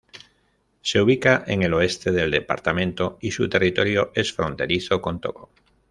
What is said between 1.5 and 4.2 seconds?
el oeste del departamento y su territorio